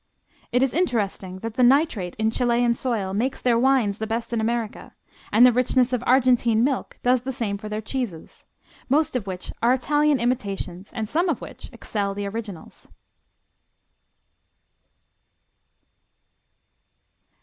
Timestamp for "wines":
3.59-3.99